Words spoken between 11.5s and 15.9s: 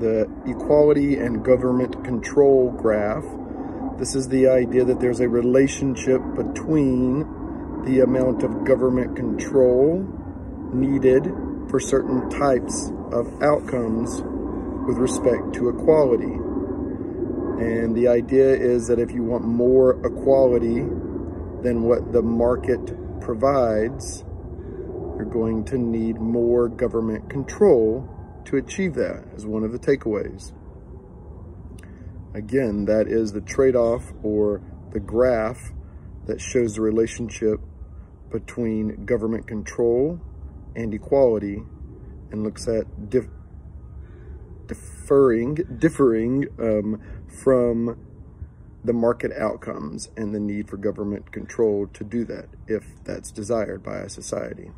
for certain types of outcomes with respect to